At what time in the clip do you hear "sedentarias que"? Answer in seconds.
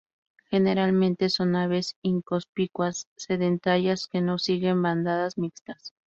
3.17-4.19